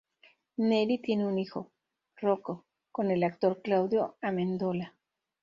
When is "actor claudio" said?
3.23-4.17